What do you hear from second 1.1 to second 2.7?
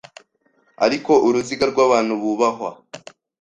uruziga rwabantu bubahwa